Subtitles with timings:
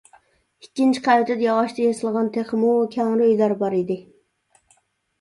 [0.63, 4.03] ئىككىنچى قەۋىتىدە ياغاچتىن ياسالغان تېخىمۇ كەڭرى ئۆيلەر بار ئىدى.